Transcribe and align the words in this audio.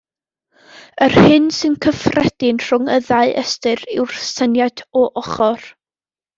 Yr 1.07 1.17
hyn 1.25 1.45
sy'n 1.57 1.75
gyffredin 1.87 2.63
rhwng 2.69 2.89
y 2.95 2.97
ddau 3.11 3.37
ystyr, 3.43 3.87
yw'r 3.99 4.19
syniad 4.33 4.85
o 5.03 5.07
ochr. 5.25 5.71